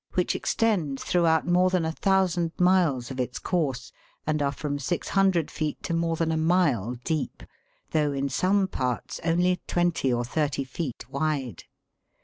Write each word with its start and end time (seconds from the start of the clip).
13), 0.13 0.15
which 0.15 0.35
extend 0.35 0.99
throughout 0.99 1.45
more 1.45 1.69
than 1.69 1.83
1,000 1.83 2.53
miles 2.57 3.11
of 3.11 3.19
its 3.19 3.37
course, 3.37 3.91
and 4.25 4.41
are 4.41 4.51
from 4.51 4.79
600 4.79 5.51
feet 5.51 5.83
to 5.83 5.93
more 5.93 6.15
than 6.15 6.31
a 6.31 6.37
mile 6.37 6.95
deep, 7.03 7.43
though 7.91 8.11
in 8.11 8.27
some 8.27 8.67
parts 8.67 9.19
only 9.23 9.61
twenty 9.67 10.11
or 10.11 10.25
thirty 10.25 10.63
feet 10.63 11.07
wide. 11.07 11.65